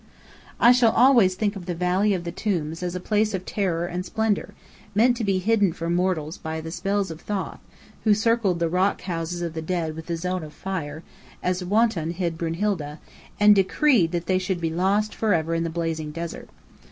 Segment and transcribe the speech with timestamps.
[0.59, 3.85] I shall always think of the Valley of the Tombs as a place of terror
[3.85, 4.55] and splendour,
[4.95, 7.59] meant to be hidden from mortals by the spells of Thoth,
[8.03, 11.03] who circled the rock houses of the dead with a zone of fire,
[11.43, 12.97] as Wotan hid Brunhilda,
[13.39, 16.49] and decreed that they should be lost forever in the blazing desert.